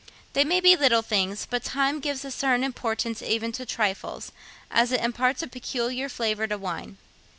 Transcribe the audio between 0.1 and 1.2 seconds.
They may be little